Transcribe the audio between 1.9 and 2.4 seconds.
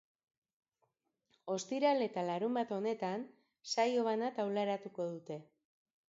eta